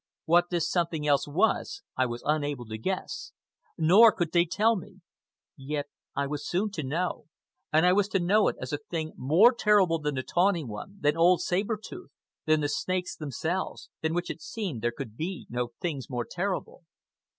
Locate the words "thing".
8.79-9.13